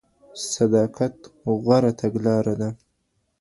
[0.51, 1.15] صداقت
[1.63, 2.69] غوره تګلاره ده.